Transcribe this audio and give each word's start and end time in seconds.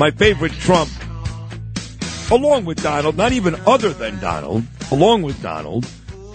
my 0.00 0.10
favorite 0.10 0.52
Trump, 0.52 0.90
along 2.30 2.64
with 2.64 2.82
Donald, 2.82 3.18
not 3.18 3.32
even 3.32 3.54
other 3.66 3.90
than 3.90 4.18
Donald, 4.18 4.64
along 4.90 5.20
with 5.20 5.42
Donald, 5.42 5.86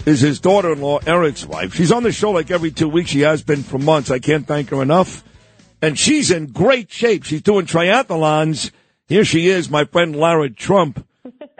is 0.06 0.20
his 0.20 0.38
daughter-in-law, 0.38 1.00
Eric's 1.04 1.44
wife. 1.44 1.74
She's 1.74 1.90
on 1.90 2.04
the 2.04 2.12
show 2.12 2.30
like 2.30 2.52
every 2.52 2.70
two 2.70 2.88
weeks. 2.88 3.10
She 3.10 3.22
has 3.22 3.42
been 3.42 3.64
for 3.64 3.78
months. 3.78 4.08
I 4.08 4.20
can't 4.20 4.46
thank 4.46 4.68
her 4.68 4.80
enough. 4.82 5.24
And 5.82 5.98
she's 5.98 6.30
in 6.30 6.46
great 6.46 6.92
shape. 6.92 7.24
She's 7.24 7.42
doing 7.42 7.66
triathlons. 7.66 8.70
Here 9.08 9.24
she 9.24 9.48
is, 9.48 9.68
my 9.68 9.84
friend 9.84 10.14
Lara 10.14 10.48
Trump. 10.48 11.04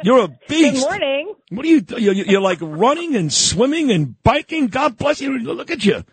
You're 0.05 0.27
a 0.27 0.29
beast. 0.49 0.75
Good 0.75 0.81
morning. 0.89 1.35
What 1.49 1.67
are 1.67 1.69
you? 1.69 1.85
You're, 1.99 2.15
you're 2.15 2.41
like 2.41 2.59
running 2.61 3.17
and 3.17 3.33
swimming 3.33 3.91
and 3.91 4.23
biking. 4.23 4.69
God 4.69 4.97
bless 4.97 5.21
you. 5.21 5.37
Look 5.41 5.73
at 5.73 5.85
you. 5.85 6.05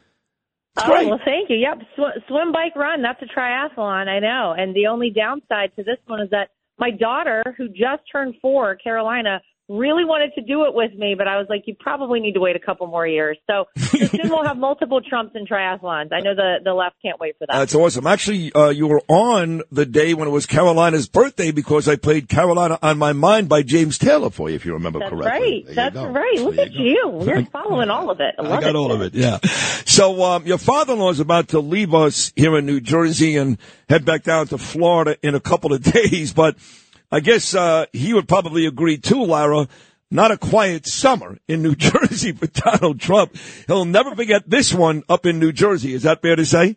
Oh, 0.77 1.07
well, 1.07 1.19
thank 1.23 1.49
you. 1.49 1.57
Yep. 1.57 1.81
Sw- 1.95 2.27
swim, 2.27 2.51
bike, 2.51 2.75
run. 2.75 3.01
That's 3.01 3.21
a 3.21 3.25
triathlon. 3.25 4.07
I 4.07 4.19
know. 4.19 4.55
And 4.57 4.75
the 4.75 4.87
only 4.87 5.09
downside 5.09 5.75
to 5.75 5.83
this 5.83 5.97
one 6.07 6.21
is 6.21 6.29
that 6.31 6.49
my 6.79 6.89
daughter, 6.89 7.43
who 7.57 7.69
just 7.69 8.01
turned 8.11 8.35
four, 8.41 8.75
Carolina, 8.75 9.39
really 9.73 10.05
wanted 10.05 10.33
to 10.35 10.41
do 10.41 10.65
it 10.65 10.73
with 10.73 10.93
me, 10.93 11.15
but 11.17 11.27
I 11.27 11.37
was 11.37 11.47
like, 11.49 11.63
you 11.65 11.75
probably 11.79 12.19
need 12.19 12.33
to 12.33 12.39
wait 12.39 12.55
a 12.55 12.59
couple 12.59 12.87
more 12.87 13.07
years. 13.07 13.37
So 13.53 13.65
soon 13.75 14.29
we'll 14.29 14.45
have 14.45 14.57
multiple 14.57 14.99
Trumps 15.01 15.35
and 15.35 15.47
triathlons. 15.47 16.11
I 16.11 16.21
know 16.21 16.33
the, 16.33 16.55
the 16.63 16.73
left 16.73 16.95
can't 17.03 17.19
wait 17.19 17.35
for 17.37 17.45
that. 17.45 17.53
That's 17.57 17.75
awesome. 17.75 18.07
Actually, 18.07 18.51
uh, 18.53 18.69
you 18.69 18.87
were 18.87 19.01
on 19.07 19.61
the 19.71 19.85
day 19.85 20.13
when 20.13 20.27
it 20.27 20.31
was 20.31 20.45
Carolina's 20.45 21.07
birthday 21.07 21.51
because 21.51 21.87
I 21.87 21.95
played 21.95 22.29
Carolina 22.29 22.79
on 22.81 22.97
My 22.97 23.13
Mind 23.13 23.49
by 23.49 23.61
James 23.61 23.97
Taylor 23.97 24.29
for 24.31 24.49
you, 24.49 24.55
if 24.55 24.65
you 24.65 24.73
remember 24.73 24.99
That's 24.99 25.11
correctly. 25.11 25.65
right. 25.67 25.75
That's 25.75 25.95
right. 25.95 26.39
Look 26.39 26.55
There 26.55 26.65
at 26.65 26.71
you 26.71 26.83
you. 26.83 27.23
You're 27.25 27.45
following 27.45 27.89
all 27.89 28.09
of 28.09 28.19
it. 28.19 28.35
I, 28.39 28.43
I 28.43 28.61
got 28.61 28.69
it. 28.69 28.75
all 28.75 28.91
of 28.91 29.01
it, 29.01 29.13
yeah. 29.13 29.37
So, 29.85 30.23
um, 30.23 30.45
your 30.47 30.57
father-in-law 30.57 31.11
is 31.11 31.19
about 31.19 31.49
to 31.49 31.59
leave 31.59 31.93
us 31.93 32.31
here 32.35 32.57
in 32.57 32.65
New 32.65 32.79
Jersey 32.79 33.35
and 33.37 33.57
head 33.89 34.05
back 34.05 34.23
down 34.23 34.47
to 34.47 34.57
Florida 34.57 35.17
in 35.21 35.35
a 35.35 35.39
couple 35.39 35.73
of 35.73 35.83
days, 35.93 36.33
but 36.33 36.55
I 37.13 37.19
guess, 37.19 37.53
uh, 37.53 37.85
he 37.93 38.11
would 38.11 38.27
probably 38.27 38.65
agree 38.65 38.97
too, 38.97 39.23
Lara. 39.23 39.67
Not 40.09 40.31
a 40.31 40.37
quiet 40.37 40.87
summer 40.87 41.37
in 41.47 41.61
New 41.61 41.75
Jersey 41.77 42.31
for 42.31 42.47
Donald 42.47 42.99
Trump. 42.99 43.35
He'll 43.67 43.85
never 43.85 44.15
forget 44.15 44.49
this 44.49 44.73
one 44.73 45.03
up 45.07 45.27
in 45.27 45.37
New 45.37 45.51
Jersey. 45.51 45.93
Is 45.93 46.01
that 46.03 46.23
fair 46.23 46.35
to 46.35 46.43
say? 46.43 46.75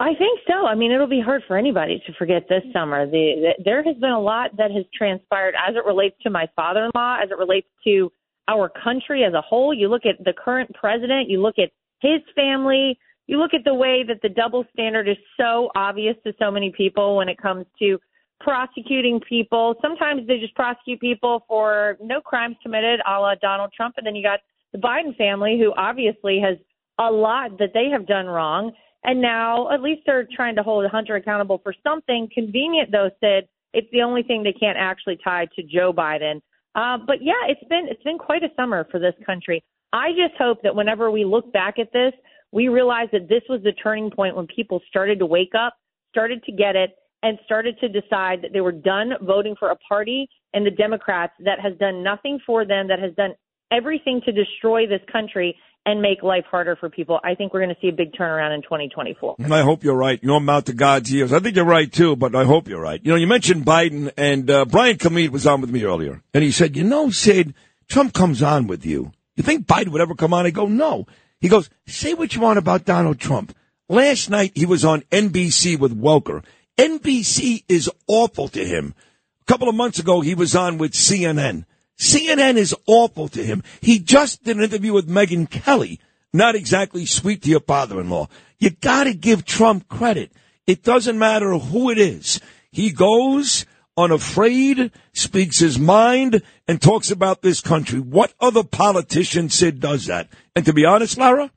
I 0.00 0.14
think 0.14 0.40
so. 0.48 0.64
I 0.64 0.74
mean, 0.76 0.92
it'll 0.92 1.08
be 1.08 1.20
hard 1.20 1.42
for 1.46 1.58
anybody 1.58 2.02
to 2.06 2.12
forget 2.14 2.48
this 2.48 2.62
summer. 2.72 3.04
The, 3.04 3.52
the, 3.58 3.62
there 3.62 3.82
has 3.82 3.96
been 3.96 4.12
a 4.12 4.20
lot 4.20 4.56
that 4.56 4.70
has 4.70 4.86
transpired 4.96 5.54
as 5.54 5.76
it 5.76 5.84
relates 5.84 6.16
to 6.22 6.30
my 6.30 6.48
father-in-law, 6.56 7.18
as 7.22 7.30
it 7.30 7.36
relates 7.36 7.68
to 7.84 8.10
our 8.48 8.70
country 8.82 9.24
as 9.24 9.34
a 9.34 9.42
whole. 9.42 9.74
You 9.74 9.88
look 9.88 10.06
at 10.06 10.24
the 10.24 10.32
current 10.32 10.74
president, 10.74 11.28
you 11.28 11.42
look 11.42 11.56
at 11.58 11.68
his 12.00 12.22
family, 12.34 12.98
you 13.26 13.38
look 13.38 13.52
at 13.52 13.64
the 13.64 13.74
way 13.74 14.04
that 14.08 14.22
the 14.22 14.30
double 14.30 14.64
standard 14.72 15.06
is 15.06 15.18
so 15.38 15.68
obvious 15.76 16.16
to 16.24 16.32
so 16.38 16.50
many 16.50 16.72
people 16.74 17.18
when 17.18 17.28
it 17.28 17.36
comes 17.36 17.66
to 17.80 17.98
prosecuting 18.40 19.20
people. 19.28 19.74
Sometimes 19.82 20.26
they 20.26 20.38
just 20.38 20.54
prosecute 20.54 21.00
people 21.00 21.44
for 21.48 21.96
no 22.00 22.20
crimes 22.20 22.56
committed, 22.62 23.00
a 23.06 23.18
la 23.18 23.34
Donald 23.34 23.72
Trump, 23.76 23.94
and 23.96 24.06
then 24.06 24.14
you 24.14 24.22
got 24.22 24.40
the 24.72 24.78
Biden 24.78 25.16
family, 25.16 25.58
who 25.60 25.72
obviously 25.76 26.40
has 26.40 26.56
a 26.98 27.10
lot 27.10 27.58
that 27.58 27.70
they 27.74 27.88
have 27.90 28.06
done 28.06 28.26
wrong. 28.26 28.72
And 29.04 29.20
now 29.20 29.70
at 29.70 29.80
least 29.80 30.02
they're 30.06 30.28
trying 30.34 30.56
to 30.56 30.62
hold 30.62 30.88
Hunter 30.90 31.16
accountable 31.16 31.60
for 31.62 31.74
something. 31.82 32.28
Convenient 32.34 32.90
though, 32.90 33.10
Sid, 33.20 33.48
it's 33.72 33.88
the 33.92 34.02
only 34.02 34.22
thing 34.22 34.42
they 34.42 34.52
can't 34.52 34.78
actually 34.78 35.18
tie 35.22 35.46
to 35.56 35.62
Joe 35.62 35.92
Biden. 35.92 36.40
Uh, 36.74 36.98
but 37.06 37.22
yeah, 37.22 37.46
it's 37.48 37.66
been 37.68 37.86
it's 37.88 38.02
been 38.02 38.18
quite 38.18 38.42
a 38.42 38.48
summer 38.56 38.86
for 38.90 38.98
this 38.98 39.14
country. 39.24 39.62
I 39.92 40.10
just 40.10 40.34
hope 40.38 40.62
that 40.62 40.74
whenever 40.74 41.10
we 41.10 41.24
look 41.24 41.52
back 41.52 41.78
at 41.78 41.92
this, 41.92 42.12
we 42.52 42.68
realize 42.68 43.08
that 43.12 43.28
this 43.28 43.42
was 43.48 43.62
the 43.62 43.72
turning 43.72 44.10
point 44.10 44.36
when 44.36 44.46
people 44.46 44.80
started 44.88 45.18
to 45.20 45.26
wake 45.26 45.52
up, 45.58 45.74
started 46.10 46.42
to 46.44 46.52
get 46.52 46.76
it, 46.76 46.90
and 47.22 47.38
started 47.44 47.78
to 47.80 47.88
decide 47.88 48.42
that 48.42 48.52
they 48.52 48.60
were 48.60 48.72
done 48.72 49.12
voting 49.22 49.56
for 49.58 49.70
a 49.70 49.76
party 49.76 50.28
and 50.54 50.64
the 50.64 50.70
Democrats 50.70 51.32
that 51.44 51.60
has 51.60 51.76
done 51.78 52.02
nothing 52.02 52.38
for 52.46 52.64
them, 52.64 52.88
that 52.88 52.98
has 52.98 53.14
done 53.14 53.34
everything 53.72 54.20
to 54.24 54.32
destroy 54.32 54.86
this 54.86 55.00
country 55.10 55.56
and 55.84 56.02
make 56.02 56.22
life 56.22 56.44
harder 56.50 56.76
for 56.76 56.90
people. 56.90 57.18
I 57.24 57.34
think 57.34 57.54
we're 57.54 57.60
going 57.60 57.74
to 57.74 57.80
see 57.80 57.88
a 57.88 57.92
big 57.92 58.12
turnaround 58.12 58.54
in 58.54 58.62
2024. 58.62 59.36
And 59.38 59.54
I 59.54 59.62
hope 59.62 59.82
you're 59.82 59.96
right. 59.96 60.18
You 60.22 60.28
know, 60.28 60.36
I'm 60.36 60.48
out 60.48 60.66
to 60.66 60.74
God's 60.74 61.12
ears. 61.14 61.32
I 61.32 61.40
think 61.40 61.56
you're 61.56 61.64
right 61.64 61.90
too, 61.90 62.14
but 62.14 62.34
I 62.34 62.44
hope 62.44 62.68
you're 62.68 62.80
right. 62.80 63.00
You 63.02 63.12
know, 63.12 63.16
you 63.16 63.26
mentioned 63.26 63.64
Biden 63.64 64.12
and 64.16 64.50
uh, 64.50 64.64
Brian 64.66 64.98
Kilmeade 64.98 65.30
was 65.30 65.46
on 65.46 65.60
with 65.60 65.70
me 65.70 65.84
earlier 65.84 66.22
and 66.34 66.44
he 66.44 66.50
said, 66.50 66.76
you 66.76 66.84
know, 66.84 67.10
Sid, 67.10 67.54
Trump 67.88 68.12
comes 68.12 68.42
on 68.42 68.66
with 68.66 68.84
you. 68.84 69.12
You 69.36 69.42
think 69.42 69.66
Biden 69.66 69.88
would 69.88 70.02
ever 70.02 70.14
come 70.14 70.34
on? 70.34 70.46
I 70.46 70.50
go, 70.50 70.66
no. 70.66 71.06
He 71.40 71.48
goes, 71.48 71.70
say 71.86 72.12
what 72.14 72.34
you 72.34 72.42
want 72.42 72.58
about 72.58 72.84
Donald 72.84 73.18
Trump. 73.18 73.54
Last 73.88 74.28
night 74.28 74.52
he 74.54 74.66
was 74.66 74.84
on 74.84 75.02
NBC 75.10 75.78
with 75.78 75.98
Welker. 75.98 76.44
NBC 76.78 77.64
is 77.68 77.90
awful 78.06 78.48
to 78.48 78.64
him. 78.64 78.94
A 79.42 79.44
couple 79.44 79.68
of 79.68 79.74
months 79.74 79.98
ago 79.98 80.20
he 80.20 80.34
was 80.34 80.54
on 80.54 80.78
with 80.78 80.92
CNN. 80.92 81.64
CNN 81.98 82.56
is 82.56 82.74
awful 82.86 83.28
to 83.28 83.44
him. 83.44 83.64
He 83.80 83.98
just 83.98 84.44
did 84.44 84.56
an 84.56 84.62
interview 84.62 84.92
with 84.92 85.08
Megyn 85.08 85.50
Kelly. 85.50 86.00
Not 86.32 86.54
exactly 86.54 87.04
sweet 87.04 87.42
to 87.42 87.50
your 87.50 87.60
father-in-law. 87.60 88.28
You 88.58 88.70
gotta 88.70 89.12
give 89.12 89.44
Trump 89.44 89.88
credit. 89.88 90.32
It 90.66 90.84
doesn't 90.84 91.18
matter 91.18 91.52
who 91.58 91.90
it 91.90 91.98
is. 91.98 92.40
He 92.70 92.90
goes 92.90 93.66
unafraid, 93.96 94.92
speaks 95.12 95.58
his 95.58 95.78
mind, 95.78 96.42
and 96.68 96.80
talks 96.80 97.10
about 97.10 97.42
this 97.42 97.60
country. 97.60 97.98
What 97.98 98.32
other 98.38 98.62
politician, 98.62 99.48
Sid, 99.48 99.80
does 99.80 100.06
that? 100.06 100.28
And 100.54 100.64
to 100.66 100.72
be 100.72 100.84
honest, 100.84 101.18
Lara, 101.18 101.50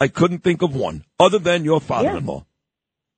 I 0.00 0.08
couldn't 0.08 0.42
think 0.42 0.62
of 0.62 0.74
one 0.74 1.04
other 1.20 1.38
than 1.38 1.64
your 1.64 1.80
father-in-law. 1.80 2.44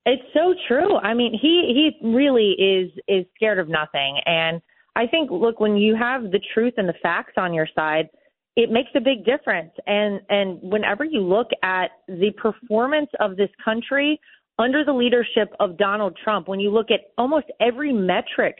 It's 0.06 0.22
so 0.32 0.54
true. 0.66 0.96
I 0.96 1.14
mean, 1.14 1.32
he 1.32 1.92
he 2.00 2.08
really 2.08 2.52
is 2.52 2.90
is 3.08 3.26
scared 3.34 3.58
of 3.58 3.68
nothing, 3.68 4.20
and 4.24 4.60
I 4.96 5.06
think 5.06 5.30
look 5.30 5.60
when 5.60 5.76
you 5.76 5.94
have 5.96 6.22
the 6.30 6.40
truth 6.54 6.74
and 6.76 6.88
the 6.88 6.94
facts 7.02 7.34
on 7.36 7.52
your 7.52 7.68
side, 7.74 8.08
it 8.56 8.70
makes 8.70 8.90
a 8.96 9.00
big 9.00 9.24
difference. 9.24 9.72
And 9.86 10.20
and 10.28 10.58
whenever 10.62 11.04
you 11.04 11.20
look 11.20 11.48
at 11.62 11.90
the 12.08 12.30
performance 12.36 13.10
of 13.20 13.36
this 13.36 13.50
country 13.64 14.18
under 14.58 14.84
the 14.84 14.92
leadership 14.92 15.50
of 15.60 15.78
Donald 15.78 16.18
Trump, 16.22 16.48
when 16.48 16.58
you 16.58 16.70
look 16.70 16.90
at 16.90 17.00
almost 17.16 17.46
every 17.60 17.92
metric 17.92 18.56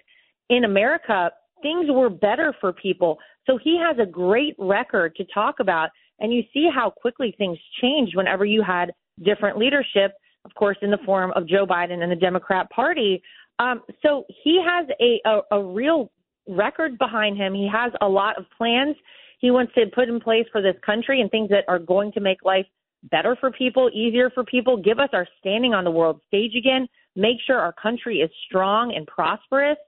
in 0.51 0.65
America, 0.65 1.31
things 1.63 1.87
were 1.89 2.11
better 2.11 2.55
for 2.61 2.73
people. 2.73 3.19
So 3.47 3.59
he 3.63 3.81
has 3.85 3.97
a 3.99 4.07
great 4.07 4.55
record 4.59 5.17
to 5.17 5.25
talk 5.33 5.57
about, 5.61 5.89
and 6.21 6.33
you 6.33 6.43
see 6.53 6.69
how 6.73 6.91
quickly 6.91 7.35
things 7.37 7.59
changed 7.81 8.17
whenever 8.17 8.45
you 8.45 8.63
had 8.63 8.93
different 9.25 9.59
leadership 9.59 10.13
of 10.49 10.55
course, 10.55 10.79
in 10.83 10.91
the 10.91 10.99
form 11.05 11.33
of 11.37 11.47
Joe 11.47 11.67
Biden 11.67 12.03
and 12.03 12.11
the 12.11 12.17
Democrat 12.17 12.71
Party. 12.71 13.23
Um, 13.59 13.83
so 14.03 14.25
he 14.45 14.63
has 14.65 14.87
a, 15.01 15.21
a, 15.29 15.59
a 15.59 15.63
real 15.63 16.11
record 16.49 16.97
behind 16.97 17.37
him. 17.37 17.55
He 17.55 17.69
has 17.71 17.93
a 18.01 18.09
lot 18.09 18.39
of 18.39 18.45
plans 18.57 18.97
he 19.39 19.51
wants 19.51 19.73
to 19.75 19.87
put 19.95 20.09
in 20.09 20.21
place 20.21 20.47
for 20.51 20.61
this 20.61 20.75
country 20.85 21.21
and 21.21 21.31
things 21.31 21.49
that 21.51 21.65
are 21.69 21.79
going 21.79 22.13
to 22.13 22.21
make 22.21 22.45
life 22.45 22.67
better 23.05 23.37
for 23.39 23.53
people, 23.53 23.89
easier 23.95 24.31
for 24.31 24.45
people, 24.45 24.77
give 24.77 24.99
us 24.99 25.11
our 25.13 25.27
standing 25.39 25.73
on 25.73 25.85
the 25.85 25.91
world 25.91 26.21
stage 26.27 26.55
again, 26.57 26.89
make 27.15 27.37
sure 27.47 27.59
our 27.59 27.73
country 27.73 28.19
is 28.19 28.31
strong 28.47 28.93
and 28.95 29.07
prosperous. 29.07 29.79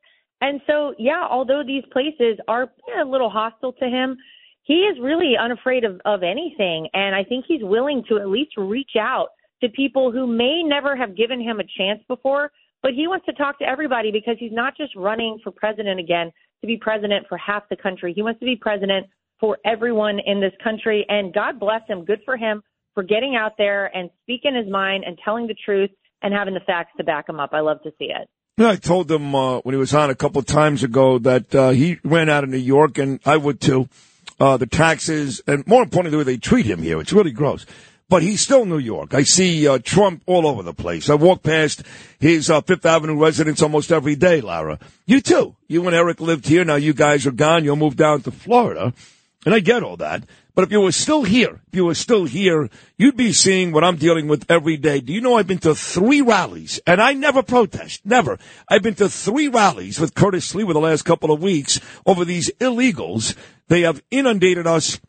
And 0.40 0.60
so, 0.66 0.94
yeah, 0.98 1.26
although 1.28 1.62
these 1.66 1.82
places 1.92 2.38
are 2.46 2.70
a 3.00 3.04
little 3.04 3.28
hostile 3.28 3.72
to 3.74 3.84
him, 3.86 4.16
he 4.62 4.82
is 4.82 4.96
really 5.02 5.32
unafraid 5.38 5.84
of, 5.84 6.00
of 6.04 6.22
anything. 6.22 6.88
And 6.94 7.14
I 7.14 7.24
think 7.24 7.44
he's 7.48 7.62
willing 7.62 8.04
to 8.08 8.18
at 8.18 8.28
least 8.28 8.52
reach 8.56 8.92
out 8.98 9.28
to 9.62 9.68
people 9.68 10.10
who 10.10 10.26
may 10.26 10.62
never 10.62 10.96
have 10.96 11.16
given 11.16 11.40
him 11.40 11.60
a 11.60 11.64
chance 11.78 12.00
before, 12.08 12.50
but 12.82 12.92
he 12.94 13.06
wants 13.06 13.26
to 13.26 13.32
talk 13.32 13.58
to 13.58 13.64
everybody 13.64 14.10
because 14.10 14.36
he's 14.38 14.52
not 14.52 14.76
just 14.76 14.94
running 14.96 15.38
for 15.42 15.50
president 15.50 16.00
again 16.00 16.32
to 16.60 16.66
be 16.66 16.76
president 16.76 17.26
for 17.28 17.36
half 17.38 17.68
the 17.68 17.76
country. 17.76 18.12
He 18.14 18.22
wants 18.22 18.40
to 18.40 18.46
be 18.46 18.56
president 18.56 19.06
for 19.38 19.58
everyone 19.64 20.18
in 20.24 20.40
this 20.40 20.52
country. 20.62 21.04
And 21.08 21.32
God 21.32 21.58
bless 21.58 21.82
him. 21.88 22.04
Good 22.04 22.20
for 22.24 22.36
him 22.36 22.62
for 22.94 23.02
getting 23.02 23.36
out 23.36 23.52
there 23.58 23.94
and 23.96 24.10
speaking 24.22 24.54
his 24.54 24.70
mind 24.70 25.04
and 25.06 25.18
telling 25.24 25.46
the 25.46 25.56
truth 25.64 25.90
and 26.22 26.34
having 26.34 26.54
the 26.54 26.60
facts 26.60 26.92
to 26.98 27.04
back 27.04 27.28
him 27.28 27.40
up. 27.40 27.50
I 27.52 27.60
love 27.60 27.82
to 27.84 27.90
see 27.98 28.06
it. 28.06 28.28
I 28.58 28.76
told 28.76 29.10
him 29.10 29.34
uh, 29.34 29.60
when 29.60 29.74
he 29.74 29.78
was 29.78 29.94
on 29.94 30.10
a 30.10 30.14
couple 30.14 30.38
of 30.38 30.44
times 30.44 30.82
ago 30.82 31.18
that 31.20 31.54
uh, 31.54 31.70
he 31.70 31.98
ran 32.04 32.28
out 32.28 32.44
of 32.44 32.50
New 32.50 32.58
York, 32.58 32.98
and 32.98 33.18
I 33.24 33.38
would 33.38 33.58
too. 33.60 33.88
Uh, 34.38 34.58
the 34.58 34.66
taxes, 34.66 35.40
and 35.46 35.66
more 35.66 35.82
importantly, 35.82 36.10
the 36.10 36.18
way 36.18 36.24
they 36.24 36.38
treat 36.38 36.66
him 36.66 36.82
here. 36.82 37.00
It's 37.00 37.12
really 37.12 37.30
gross 37.30 37.64
but 38.10 38.22
he's 38.22 38.40
still 38.40 38.66
New 38.66 38.78
York. 38.78 39.14
I 39.14 39.22
see 39.22 39.66
uh, 39.66 39.78
Trump 39.78 40.22
all 40.26 40.46
over 40.46 40.64
the 40.64 40.74
place. 40.74 41.08
I 41.08 41.14
walk 41.14 41.44
past 41.44 41.84
his 42.18 42.50
uh, 42.50 42.60
Fifth 42.60 42.84
Avenue 42.84 43.16
residence 43.16 43.62
almost 43.62 43.92
every 43.92 44.16
day, 44.16 44.40
Lara. 44.40 44.80
You 45.06 45.20
too. 45.20 45.54
You 45.68 45.86
and 45.86 45.94
Eric 45.94 46.20
lived 46.20 46.46
here. 46.46 46.64
Now 46.64 46.74
you 46.74 46.92
guys 46.92 47.24
are 47.26 47.30
gone. 47.30 47.64
You'll 47.64 47.76
move 47.76 47.96
down 47.96 48.22
to 48.22 48.32
Florida. 48.32 48.92
And 49.46 49.54
I 49.54 49.60
get 49.60 49.84
all 49.84 49.96
that. 49.98 50.24
But 50.56 50.64
if 50.64 50.72
you 50.72 50.80
were 50.80 50.92
still 50.92 51.22
here, 51.22 51.60
if 51.68 51.76
you 51.76 51.84
were 51.84 51.94
still 51.94 52.24
here, 52.24 52.68
you'd 52.98 53.16
be 53.16 53.32
seeing 53.32 53.70
what 53.70 53.84
I'm 53.84 53.96
dealing 53.96 54.26
with 54.26 54.44
every 54.50 54.76
day. 54.76 55.00
Do 55.00 55.12
you 55.12 55.20
know 55.20 55.36
I've 55.36 55.46
been 55.46 55.58
to 55.58 55.76
three 55.76 56.20
rallies 56.20 56.80
and 56.88 57.00
I 57.00 57.12
never 57.12 57.44
protest. 57.44 58.04
Never. 58.04 58.38
I've 58.68 58.82
been 58.82 58.96
to 58.96 59.08
three 59.08 59.46
rallies 59.46 60.00
with 60.00 60.16
Curtis 60.16 60.52
Sliwa 60.52 60.72
the 60.72 60.80
last 60.80 61.04
couple 61.04 61.30
of 61.30 61.40
weeks 61.40 61.80
over 62.04 62.24
these 62.24 62.50
illegals. 62.58 63.36
They 63.68 63.82
have 63.82 64.02
inundated 64.10 64.66
us 64.66 65.00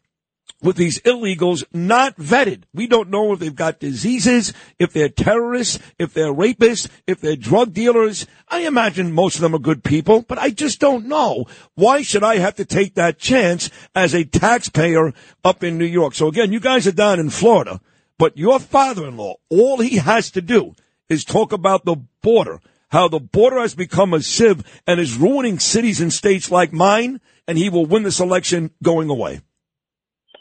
with 0.61 0.75
these 0.75 0.99
illegals 0.99 1.63
not 1.73 2.15
vetted. 2.17 2.63
We 2.73 2.87
don't 2.87 3.09
know 3.09 3.33
if 3.33 3.39
they've 3.39 3.55
got 3.55 3.79
diseases, 3.79 4.53
if 4.79 4.93
they're 4.93 5.09
terrorists, 5.09 5.79
if 5.97 6.13
they're 6.13 6.33
rapists, 6.33 6.89
if 7.07 7.19
they're 7.19 7.35
drug 7.35 7.73
dealers. 7.73 8.27
I 8.47 8.59
imagine 8.61 9.11
most 9.11 9.35
of 9.35 9.41
them 9.41 9.55
are 9.55 9.59
good 9.59 9.83
people, 9.83 10.21
but 10.21 10.37
I 10.37 10.51
just 10.51 10.79
don't 10.79 11.07
know. 11.07 11.45
Why 11.75 12.01
should 12.01 12.23
I 12.23 12.37
have 12.37 12.55
to 12.55 12.65
take 12.65 12.95
that 12.95 13.17
chance 13.17 13.69
as 13.95 14.13
a 14.13 14.23
taxpayer 14.23 15.13
up 15.43 15.63
in 15.63 15.77
New 15.77 15.85
York? 15.85 16.13
So 16.13 16.27
again, 16.27 16.53
you 16.53 16.59
guys 16.59 16.85
are 16.87 16.91
down 16.91 17.19
in 17.19 17.29
Florida, 17.29 17.81
but 18.17 18.37
your 18.37 18.59
father-in-law, 18.59 19.35
all 19.49 19.79
he 19.79 19.97
has 19.97 20.29
to 20.31 20.41
do 20.41 20.75
is 21.09 21.25
talk 21.25 21.51
about 21.51 21.85
the 21.85 21.97
border, 22.21 22.59
how 22.89 23.07
the 23.07 23.19
border 23.19 23.59
has 23.59 23.73
become 23.73 24.13
a 24.13 24.21
sieve 24.21 24.63
and 24.85 24.99
is 24.99 25.17
ruining 25.17 25.59
cities 25.59 25.99
and 25.99 26.13
states 26.13 26.51
like 26.51 26.71
mine, 26.71 27.19
and 27.47 27.57
he 27.57 27.69
will 27.69 27.85
win 27.85 28.03
this 28.03 28.19
election 28.19 28.71
going 28.83 29.09
away. 29.09 29.41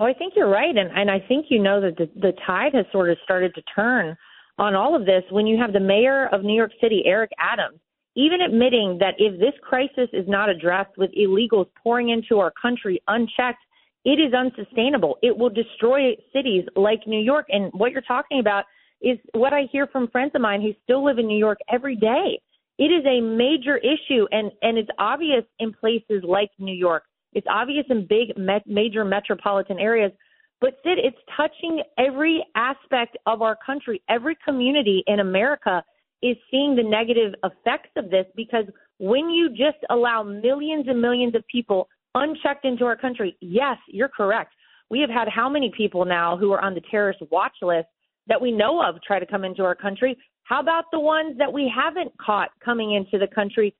Oh, 0.00 0.06
I 0.06 0.14
think 0.14 0.32
you're 0.34 0.48
right, 0.48 0.74
and 0.74 0.90
and 0.90 1.10
I 1.10 1.22
think 1.28 1.46
you 1.50 1.62
know 1.62 1.78
that 1.82 1.98
the, 1.98 2.08
the 2.18 2.32
tide 2.46 2.72
has 2.74 2.86
sort 2.90 3.10
of 3.10 3.18
started 3.22 3.54
to 3.54 3.62
turn 3.74 4.16
on 4.58 4.74
all 4.74 4.96
of 4.96 5.04
this 5.04 5.22
when 5.30 5.46
you 5.46 5.58
have 5.58 5.74
the 5.74 5.80
mayor 5.80 6.26
of 6.32 6.42
New 6.42 6.56
York 6.56 6.72
City, 6.80 7.02
Eric 7.04 7.30
Adams, 7.38 7.78
even 8.16 8.40
admitting 8.40 8.96
that 9.00 9.14
if 9.18 9.38
this 9.38 9.52
crisis 9.62 10.08
is 10.14 10.26
not 10.26 10.48
addressed 10.48 10.96
with 10.96 11.10
illegals 11.12 11.66
pouring 11.82 12.08
into 12.08 12.40
our 12.40 12.50
country 12.60 13.02
unchecked, 13.08 13.62
it 14.06 14.18
is 14.18 14.32
unsustainable. 14.32 15.18
It 15.22 15.36
will 15.36 15.50
destroy 15.50 16.16
cities 16.32 16.64
like 16.76 17.06
New 17.06 17.20
York. 17.20 17.46
And 17.50 17.70
what 17.74 17.92
you're 17.92 18.00
talking 18.00 18.40
about 18.40 18.64
is 19.02 19.18
what 19.34 19.52
I 19.52 19.64
hear 19.70 19.86
from 19.86 20.08
friends 20.08 20.32
of 20.34 20.40
mine 20.40 20.62
who 20.62 20.72
still 20.82 21.04
live 21.04 21.18
in 21.18 21.26
New 21.26 21.38
York 21.38 21.58
every 21.70 21.96
day. 21.96 22.40
It 22.78 22.84
is 22.84 23.04
a 23.04 23.20
major 23.20 23.76
issue, 23.76 24.26
and 24.32 24.50
and 24.62 24.78
it's 24.78 24.88
obvious 24.98 25.44
in 25.58 25.74
places 25.74 26.22
like 26.26 26.48
New 26.58 26.74
York 26.74 27.02
it's 27.32 27.46
obvious 27.48 27.84
in 27.90 28.06
big 28.06 28.36
me- 28.36 28.62
major 28.66 29.04
metropolitan 29.04 29.78
areas, 29.78 30.12
but 30.60 30.74
Sid, 30.84 30.98
it's 30.98 31.16
touching 31.36 31.82
every 31.98 32.44
aspect 32.54 33.16
of 33.26 33.40
our 33.40 33.56
country. 33.64 34.02
Every 34.08 34.36
community 34.44 35.02
in 35.06 35.20
America 35.20 35.82
is 36.22 36.36
seeing 36.50 36.76
the 36.76 36.82
negative 36.82 37.32
effects 37.44 37.90
of 37.96 38.10
this 38.10 38.26
because 38.36 38.64
when 38.98 39.30
you 39.30 39.48
just 39.50 39.78
allow 39.88 40.22
millions 40.22 40.86
and 40.86 41.00
millions 41.00 41.34
of 41.34 41.46
people 41.46 41.88
unchecked 42.14 42.66
into 42.66 42.84
our 42.84 42.96
country, 42.96 43.36
yes, 43.40 43.78
you're 43.88 44.08
correct. 44.08 44.52
We 44.90 45.00
have 45.00 45.08
had 45.08 45.28
how 45.28 45.48
many 45.48 45.72
people 45.74 46.04
now 46.04 46.36
who 46.36 46.52
are 46.52 46.60
on 46.60 46.74
the 46.74 46.82
terrorist 46.90 47.22
watch 47.30 47.54
list 47.62 47.86
that 48.26 48.40
we 48.40 48.52
know 48.52 48.82
of 48.86 48.96
try 49.02 49.18
to 49.18 49.26
come 49.26 49.44
into 49.44 49.62
our 49.62 49.74
country? 49.74 50.18
How 50.42 50.60
about 50.60 50.84
the 50.92 51.00
ones 51.00 51.38
that 51.38 51.52
we 51.52 51.72
haven't 51.74 52.12
caught 52.18 52.50
coming 52.62 52.94
into 52.94 53.18
the 53.18 53.32
country 53.32 53.74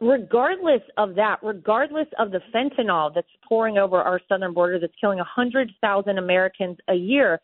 regardless 0.00 0.82
of 0.96 1.14
that, 1.14 1.38
regardless 1.42 2.06
of 2.18 2.30
the 2.30 2.40
fentanyl 2.54 3.14
that's 3.14 3.26
pouring 3.48 3.78
over 3.78 3.96
our 3.96 4.20
southern 4.28 4.52
border 4.52 4.78
that's 4.78 4.92
killing 5.00 5.18
100,000 5.18 6.18
Americans 6.18 6.76
a 6.88 6.94
year, 6.94 7.40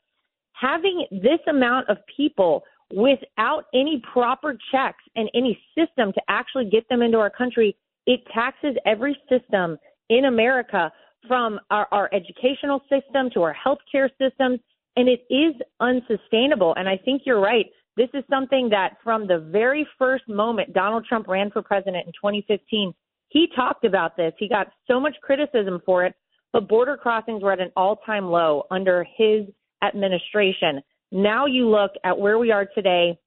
having 0.52 1.06
this 1.10 1.40
amount 1.48 1.88
of 1.88 1.96
people 2.14 2.62
without 2.94 3.64
any 3.74 4.02
proper 4.12 4.56
checks 4.70 5.02
and 5.16 5.30
any 5.34 5.58
system 5.76 6.12
to 6.12 6.20
actually 6.28 6.68
get 6.68 6.86
them 6.88 7.00
into 7.00 7.18
our 7.18 7.30
country, 7.30 7.74
it 8.06 8.20
taxes 8.34 8.76
every 8.84 9.16
system 9.30 9.78
in 10.10 10.26
America 10.26 10.92
from 11.26 11.58
our, 11.70 11.86
our 11.92 12.10
educational 12.12 12.80
system 12.90 13.30
to 13.32 13.42
our 13.42 13.54
healthcare 13.54 14.10
systems, 14.20 14.60
and 14.96 15.08
it 15.08 15.22
is 15.30 15.54
unsustainable. 15.80 16.74
And 16.76 16.88
I 16.88 16.98
think 16.98 17.22
you're 17.24 17.40
right. 17.40 17.66
This 17.96 18.08
is 18.14 18.24
something 18.30 18.70
that 18.70 18.96
from 19.04 19.26
the 19.26 19.38
very 19.38 19.86
first 19.98 20.28
moment 20.28 20.72
Donald 20.72 21.04
Trump 21.06 21.28
ran 21.28 21.50
for 21.50 21.62
president 21.62 22.06
in 22.06 22.12
2015, 22.12 22.94
he 23.28 23.48
talked 23.54 23.84
about 23.84 24.16
this. 24.16 24.32
He 24.38 24.48
got 24.48 24.68
so 24.86 24.98
much 24.98 25.14
criticism 25.22 25.80
for 25.84 26.04
it, 26.04 26.14
but 26.52 26.68
border 26.68 26.96
crossings 26.96 27.42
were 27.42 27.52
at 27.52 27.60
an 27.60 27.72
all 27.76 27.96
time 27.96 28.26
low 28.26 28.64
under 28.70 29.06
his 29.16 29.46
administration. 29.82 30.80
Now 31.10 31.46
you 31.46 31.68
look 31.68 31.92
at 32.04 32.18
where 32.18 32.38
we 32.38 32.50
are 32.50 32.66
today. 32.66 33.18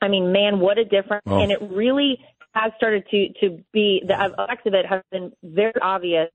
I 0.00 0.08
mean, 0.08 0.32
man, 0.32 0.60
what 0.60 0.78
a 0.78 0.84
difference. 0.84 1.22
Oh. 1.26 1.40
And 1.40 1.50
it 1.50 1.58
really 1.62 2.18
has 2.52 2.72
started 2.76 3.04
to, 3.10 3.28
to 3.40 3.64
be, 3.72 4.02
the 4.06 4.14
effects 4.14 4.66
of 4.66 4.74
it 4.74 4.86
have 4.86 5.02
been 5.10 5.32
very 5.42 5.72
obvious 5.82 6.30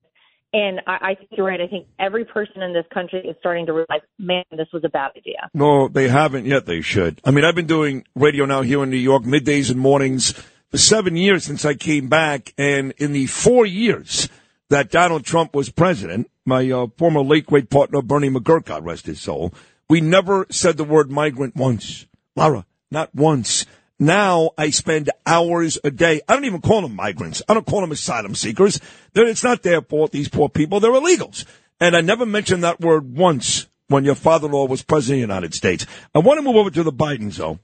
and 0.53 0.81
I, 0.87 0.97
I 1.01 1.15
think 1.15 1.29
you're 1.31 1.45
right. 1.45 1.61
I 1.61 1.67
think 1.67 1.87
every 1.99 2.25
person 2.25 2.61
in 2.61 2.73
this 2.73 2.85
country 2.93 3.19
is 3.19 3.35
starting 3.39 3.65
to 3.67 3.73
realize, 3.73 4.01
man, 4.17 4.43
this 4.51 4.67
was 4.73 4.83
a 4.83 4.89
bad 4.89 5.11
idea. 5.15 5.49
No, 5.53 5.87
they 5.87 6.07
haven't 6.07 6.45
yet. 6.45 6.65
They 6.65 6.81
should. 6.81 7.21
I 7.23 7.31
mean, 7.31 7.45
I've 7.45 7.55
been 7.55 7.67
doing 7.67 8.05
radio 8.15 8.45
now 8.45 8.61
here 8.61 8.81
in 8.83 8.89
New 8.89 8.97
York, 8.97 9.23
middays 9.23 9.69
and 9.69 9.79
mornings 9.79 10.31
for 10.69 10.77
seven 10.77 11.15
years 11.15 11.43
since 11.43 11.65
I 11.65 11.75
came 11.75 12.09
back. 12.09 12.53
And 12.57 12.93
in 12.97 13.11
the 13.11 13.27
four 13.27 13.65
years 13.65 14.27
that 14.69 14.89
Donald 14.89 15.23
Trump 15.23 15.53
was 15.53 15.69
president, 15.69 16.29
my 16.45 16.69
uh, 16.71 16.87
former 16.97 17.21
late 17.21 17.45
great 17.45 17.69
partner, 17.69 18.01
Bernie 18.01 18.29
McGuirk, 18.29 18.65
God 18.65 18.85
rest 18.85 19.05
his 19.05 19.21
soul, 19.21 19.53
we 19.87 20.01
never 20.01 20.47
said 20.49 20.77
the 20.77 20.83
word 20.83 21.11
migrant 21.11 21.55
once. 21.55 22.07
Lara, 22.35 22.65
not 22.89 23.13
once. 23.13 23.65
Now 23.99 24.51
I 24.57 24.69
spend 24.69 25.09
hours 25.25 25.77
a 25.83 25.91
day. 25.91 26.21
I 26.27 26.33
don't 26.33 26.45
even 26.45 26.61
call 26.61 26.81
them 26.81 26.95
migrants. 26.95 27.41
I 27.49 27.53
don't 27.53 27.67
call 27.67 27.81
them 27.81 27.91
asylum 27.91 28.33
seekers. 28.33 28.79
They're, 29.13 29.27
it's 29.27 29.43
not 29.43 29.61
their 29.61 29.81
fault, 29.81 30.11
these 30.11 30.29
poor 30.29 30.47
people. 30.47 30.79
They're 30.79 30.91
illegals. 30.91 31.45
And 31.81 31.95
I 31.95 32.01
never 32.01 32.25
mentioned 32.25 32.63
that 32.63 32.79
word 32.79 33.15
once 33.15 33.67
when 33.89 34.05
your 34.05 34.15
father-in-law 34.15 34.67
was 34.67 34.83
president 34.83 35.23
of 35.23 35.27
the 35.27 35.33
United 35.33 35.53
States. 35.53 35.85
I 36.15 36.19
want 36.19 36.37
to 36.37 36.43
move 36.43 36.55
over 36.55 36.69
to 36.69 36.83
the 36.83 36.93
Bidens, 36.93 37.35
though. 37.35 37.59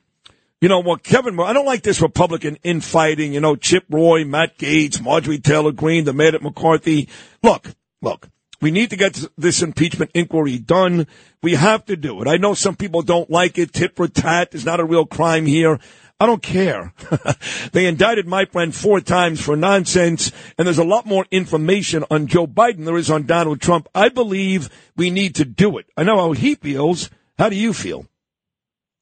You 0.61 0.69
know 0.69 0.79
what, 0.79 1.03
Kevin, 1.03 1.39
I 1.39 1.53
don't 1.53 1.65
like 1.65 1.83
this 1.83 2.01
Republican 2.01 2.57
infighting, 2.63 3.33
you 3.33 3.39
know, 3.39 3.55
Chip 3.55 3.85
Roy, 3.89 4.25
Matt 4.25 4.57
Gaetz, 4.57 5.01
Marjorie 5.01 5.39
Taylor 5.39 5.71
Greene, 5.71 6.05
the 6.05 6.13
man 6.13 6.33
at 6.33 6.41
McCarthy. 6.41 7.09
Look, 7.43 7.69
look, 8.01 8.29
we 8.61 8.71
need 8.71 8.89
to 8.91 8.95
get 8.95 9.21
this 9.38 9.61
impeachment 9.61 10.11
inquiry 10.13 10.57
done. 10.57 11.07
We 11.43 11.55
have 11.55 11.85
to 11.85 11.95
do 11.95 12.21
it. 12.21 12.27
I 12.27 12.38
know 12.38 12.53
some 12.53 12.75
people 12.75 13.01
don't 13.01 13.29
like 13.29 13.57
it. 13.57 13.73
Tit 13.73 13.95
for 13.95 14.07
tat 14.07 14.55
is 14.55 14.65
not 14.65 14.79
a 14.79 14.85
real 14.85 15.05
crime 15.05 15.45
here. 15.45 15.79
I 16.17 16.25
don't 16.27 16.41
care. 16.41 16.94
they 17.73 17.88
indicted 17.88 18.25
my 18.25 18.45
friend 18.45 18.73
four 18.73 19.01
times 19.01 19.41
for 19.41 19.57
nonsense, 19.57 20.31
and 20.57 20.65
there's 20.65 20.77
a 20.77 20.83
lot 20.85 21.06
more 21.06 21.25
information 21.29 22.06
on 22.09 22.27
Joe 22.27 22.47
Biden 22.47 22.77
than 22.77 22.85
there 22.85 22.97
is 22.97 23.12
on 23.12 23.25
Donald 23.25 23.59
Trump. 23.59 23.89
I 23.94 24.07
believe 24.07 24.69
we 24.95 25.09
need 25.09 25.35
to 25.35 25.45
do 25.45 25.77
it. 25.77 25.88
I 25.97 26.03
know 26.03 26.17
how 26.17 26.31
he 26.31 26.56
feels. 26.56 27.09
How 27.38 27.50
do 27.50 27.57
you 27.57 27.73
feel? 27.73 28.06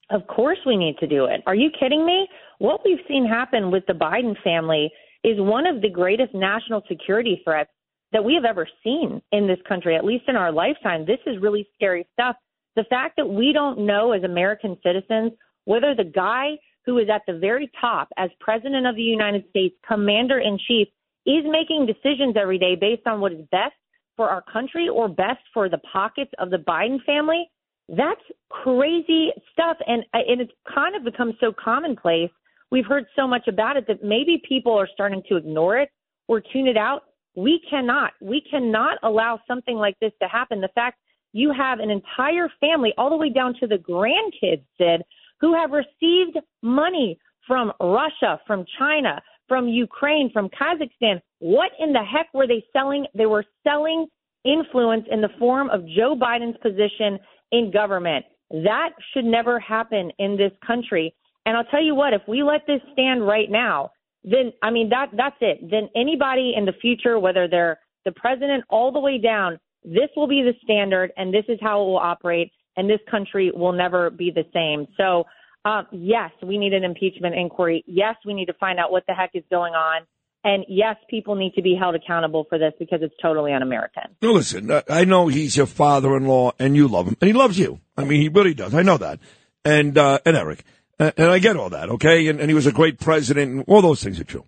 Of 0.10 0.26
course 0.28 0.58
we 0.66 0.76
need 0.76 0.98
to 1.00 1.08
do 1.08 1.26
it. 1.26 1.42
Are 1.46 1.54
you 1.54 1.70
kidding 1.80 2.04
me? 2.04 2.28
What 2.58 2.82
we've 2.84 3.00
seen 3.08 3.28
happen 3.28 3.70
with 3.70 3.86
the 3.88 3.94
Biden 3.94 4.36
family 4.44 4.92
is 5.24 5.40
one 5.40 5.68
of 5.68 5.82
the 5.82 5.90
greatest 5.90 6.34
national 6.34 6.82
security 6.88 7.42
threats 7.44 7.70
that 8.12 8.24
we 8.24 8.34
have 8.34 8.46
ever 8.46 8.68
seen 8.84 9.22
in 9.32 9.48
this 9.48 9.60
country, 9.68 9.96
at 9.96 10.04
least 10.04 10.26
in 10.28 10.36
our 10.36 10.52
lifetime. 10.52 11.06
This 11.06 11.20
is 11.28 11.42
really 11.42 11.68
scary 11.76 12.08
stuff. 12.14 12.36
The 12.76 12.86
fact 12.90 13.18
that 13.18 13.28
we 13.28 13.54
don't 13.54 13.86
know 13.86 14.14
as 14.14 14.24
American 14.24 14.78
citizens 14.84 15.34
whether 15.66 15.96
the 15.96 16.04
guy 16.04 16.58
who 16.86 16.98
is 16.98 17.08
at 17.14 17.22
the 17.28 17.38
very 17.38 17.72
top 17.80 18.10
as 18.18 18.30
president 18.40 18.86
of 18.86 18.96
the 18.96 19.02
United 19.02 19.46
States, 19.50 19.76
commander 19.88 20.40
in 20.40 20.58
chief, 20.68 20.88
is 21.26 21.44
making 21.46 21.86
decisions 21.86 22.36
every 22.40 22.58
day 22.58 22.76
based 22.76 23.08
on 23.08 23.22
what 23.22 23.32
is 23.32 23.46
best 23.52 23.74
for 24.18 24.30
our 24.30 24.42
country 24.42 24.90
or 24.90 25.08
best 25.08 25.40
for 25.54 25.70
the 25.70 25.80
pockets 25.92 26.32
of 26.40 26.50
the 26.50 26.58
Biden 26.58 27.04
family. 27.06 27.50
That's 27.90 28.22
crazy 28.50 29.32
stuff. 29.52 29.78
And, 29.88 30.04
and 30.14 30.42
it's 30.42 30.52
kind 30.74 30.96
of 30.96 31.04
become 31.04 31.34
so 31.40 31.54
commonplace. 31.54 32.30
We've 32.72 32.86
heard 32.86 33.06
so 33.16 33.28
much 33.28 33.48
about 33.48 33.78
it 33.78 33.86
that 33.88 34.04
maybe 34.04 34.42
people 34.48 34.74
are 34.74 34.88
starting 34.94 35.22
to 35.30 35.38
ignore 35.38 35.78
it 35.78 35.90
or 36.28 36.42
tune 36.42 36.68
it 36.68 36.78
out. 36.78 37.04
We 37.36 37.62
cannot. 37.70 38.14
We 38.22 38.42
cannot 38.50 38.98
allow 39.04 39.40
something 39.48 39.76
like 39.76 39.98
this 40.00 40.12
to 40.22 40.28
happen. 40.28 40.62
The 40.62 40.70
fact 40.76 41.00
you 41.34 41.52
have 41.52 41.80
an 41.80 41.90
entire 41.90 42.48
family, 42.60 42.94
all 42.98 43.10
the 43.10 43.18
way 43.18 43.30
down 43.30 43.56
to 43.60 43.68
the 43.68 43.78
grandkids, 43.78 44.64
Sid, 44.78 45.04
who 45.44 45.54
have 45.54 45.72
received 45.72 46.38
money 46.62 47.20
from 47.46 47.74
Russia, 47.82 48.40
from 48.48 48.64
China, 48.80 49.22
from 49.50 49.68
Ukraine, 49.68 50.30
from 50.32 50.48
Kazakhstan. 50.48 51.20
What 51.40 51.72
in 51.82 51.92
the 51.92 52.00
heck 52.02 52.34
were 52.34 52.48
they 52.48 52.64
selling? 52.72 53.06
They 53.14 53.26
were 53.26 53.44
selling 53.62 54.08
influence 54.46 55.04
in 55.12 55.20
the 55.20 55.28
form 55.38 55.70
of 55.70 55.86
Joe 55.86 56.16
Biden's 56.16 56.56
position 56.62 57.20
in 57.52 57.72
government. 57.72 58.24
That 58.52 58.92
should 59.14 59.26
never 59.26 59.60
happen 59.60 60.12
in 60.18 60.38
this 60.38 60.54
country. 60.66 61.14
And 61.46 61.58
I'll 61.58 61.66
tell 61.66 61.84
you 61.84 61.94
what, 61.94 62.14
if 62.14 62.22
we 62.26 62.42
let 62.42 62.62
this 62.66 62.80
stand 62.94 63.28
right 63.28 63.52
now, 63.52 63.92
then 64.24 64.54
I 64.62 64.72
mean 64.72 64.88
that 64.92 65.08
that's 65.12 65.36
it. 65.42 65.60
Then 65.70 65.90
anybody 65.94 66.54
in 66.56 66.64
the 66.64 66.72
future, 66.82 67.20
whether 67.20 67.50
they're 67.50 67.80
the 68.06 68.14
president 68.14 68.64
all 68.70 68.94
the 68.94 69.00
way 69.02 69.18
down, 69.18 69.60
this 69.84 70.08
will 70.16 70.28
be 70.28 70.42
the 70.42 70.54
standard 70.64 71.12
and 71.18 71.34
this 71.34 71.44
is 71.50 71.60
how 71.62 71.82
it 71.82 71.86
will 71.86 71.98
operate 71.98 72.50
and 72.76 72.90
this 72.90 73.00
country 73.10 73.52
will 73.54 73.74
never 73.74 74.10
be 74.10 74.32
the 74.32 74.46
same. 74.54 74.88
So, 74.98 75.26
uh, 75.66 75.84
yes, 75.92 76.32
we 76.46 76.58
need 76.58 76.74
an 76.74 76.84
impeachment 76.84 77.36
inquiry. 77.36 77.84
Yes, 77.88 78.16
we 78.26 78.34
need 78.34 78.46
to 78.46 78.54
find 78.54 78.80
out 78.80 78.92
what 78.92 79.04
the 79.08 79.14
heck 79.14 79.32
is 79.34 79.44
going 79.50 79.74
on. 79.74 80.02
And 80.46 80.66
yes, 80.68 80.98
people 81.10 81.36
need 81.36 81.54
to 81.54 81.62
be 81.62 81.74
held 81.80 81.96
accountable 81.96 82.46
for 82.50 82.58
this 82.58 82.74
because 82.78 83.00
it's 83.02 83.16
totally 83.22 83.54
un-American. 83.54 84.04
Listen, 84.22 84.82
I 84.90 85.06
know 85.06 85.30
he's 85.30 85.56
your 85.56 85.68
father-in-law 85.68 86.54
and 86.60 86.76
you 86.76 86.90
love 86.90 87.08
him 87.08 87.16
and 87.22 87.30
he 87.30 87.34
loves 87.34 87.58
you. 87.58 87.80
I 87.96 88.04
mean, 88.04 88.20
he 88.20 88.28
really 88.28 88.54
does. 88.54 88.76
I 88.76 88.82
know 88.82 88.98
that. 88.98 89.20
And, 89.64 89.98
uh, 89.98 90.20
and 90.26 90.36
Eric, 90.36 90.66
and 91.00 91.14
I 91.18 91.40
get 91.40 91.56
all 91.56 91.70
that. 91.70 91.90
Okay. 91.92 92.28
And, 92.28 92.42
and 92.42 92.50
he 92.50 92.54
was 92.54 92.68
a 92.68 92.74
great 92.74 93.00
president 93.00 93.52
and 93.52 93.64
all 93.68 93.82
those 93.82 94.04
things 94.04 94.20
are 94.20 94.26
true. 94.26 94.46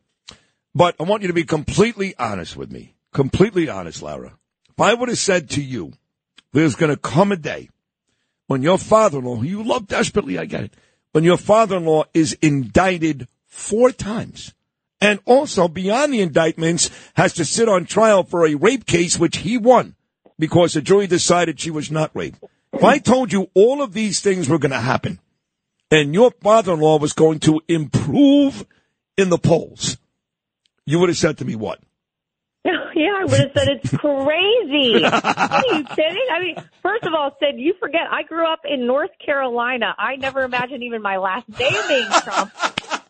But 0.73 0.95
I 0.99 1.03
want 1.03 1.21
you 1.21 1.29
to 1.29 1.33
be 1.33 1.45
completely 1.45 2.13
honest 2.19 2.57
with 2.57 2.69
me. 2.69 2.95
Completely 3.13 3.69
honest, 3.69 4.01
Lara. 4.01 4.37
If 4.69 4.81
I 4.81 4.93
would 4.93 5.07
have 5.07 5.17
said 5.17 5.49
to 5.51 5.63
you, 5.63 5.93
there's 6.51 6.75
going 6.75 6.91
to 6.91 6.97
come 6.97 7.31
a 7.31 7.37
day 7.37 7.69
when 8.47 8.61
your 8.61 8.77
father-in-law, 8.77 9.37
who 9.37 9.45
you 9.45 9.63
love 9.63 9.87
desperately, 9.87 10.37
I 10.37 10.45
get 10.45 10.65
it, 10.65 10.73
when 11.11 11.23
your 11.23 11.37
father-in-law 11.37 12.05
is 12.13 12.33
indicted 12.41 13.27
four 13.45 13.91
times 13.91 14.53
and 15.01 15.19
also 15.25 15.67
beyond 15.67 16.13
the 16.13 16.21
indictments 16.21 16.89
has 17.15 17.33
to 17.33 17.45
sit 17.45 17.69
on 17.69 17.85
trial 17.85 18.23
for 18.23 18.45
a 18.45 18.55
rape 18.55 18.85
case 18.85 19.17
which 19.17 19.37
he 19.37 19.57
won 19.57 19.95
because 20.37 20.73
the 20.73 20.81
jury 20.81 21.07
decided 21.07 21.59
she 21.59 21.71
was 21.71 21.91
not 21.91 22.11
raped. 22.13 22.43
If 22.73 22.83
I 22.83 22.97
told 22.97 23.31
you 23.31 23.49
all 23.53 23.81
of 23.81 23.93
these 23.93 24.19
things 24.19 24.49
were 24.49 24.59
going 24.59 24.71
to 24.71 24.79
happen 24.79 25.19
and 25.89 26.13
your 26.13 26.31
father-in-law 26.31 26.99
was 26.99 27.13
going 27.13 27.39
to 27.41 27.61
improve 27.67 28.65
in 29.17 29.29
the 29.29 29.37
polls, 29.37 29.97
you 30.85 30.99
would 30.99 31.09
have 31.09 31.17
said 31.17 31.37
to 31.37 31.45
me 31.45 31.55
what? 31.55 31.79
Yeah, 32.95 33.11
I 33.17 33.25
would 33.25 33.39
have 33.39 33.51
said 33.53 33.67
it's 33.67 33.89
crazy. 33.89 35.03
Are 35.05 35.63
you 35.67 35.83
kidding? 35.83 36.27
I 36.31 36.39
mean, 36.39 36.55
first 36.81 37.03
of 37.03 37.13
all, 37.13 37.35
Sid, 37.39 37.55
you 37.59 37.73
forget 37.79 38.01
I 38.09 38.23
grew 38.23 38.47
up 38.47 38.61
in 38.63 38.87
North 38.87 39.11
Carolina. 39.23 39.93
I 39.97 40.15
never 40.15 40.43
imagined 40.43 40.81
even 40.81 41.01
my 41.01 41.17
last 41.17 41.47
name 41.59 41.73
being 41.89 42.07
Trump, 42.23 42.53